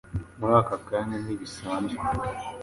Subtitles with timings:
[0.39, 2.03] muri aka kanya ntibisanzwe.